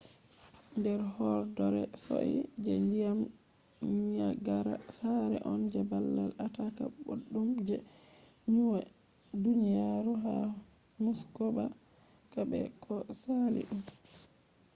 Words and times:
nder 0.77 1.01
horɗoore 1.15 1.83
sosai 2.03 2.33
je 2.63 2.73
ndiyam 2.85 3.19
niyagara 4.09 4.75
sare 4.97 5.37
on 5.51 5.61
je 5.71 5.79
babal 5.89 6.31
ataaka 6.45 6.83
boɗɗum 7.05 7.49
je 7.67 7.75
duniyaru 9.43 10.13
ha 10.23 10.33
muskoka 11.03 11.63
be 12.49 12.59
ko 12.83 12.93
sali 13.21 13.61
ɗum 13.69 13.81